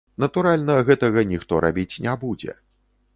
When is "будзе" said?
2.23-2.57